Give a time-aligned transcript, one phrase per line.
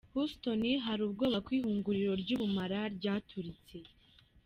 [0.13, 3.77] Houston: Hari ubwoba ko ihinguriro ry'ubumara ryaturitse.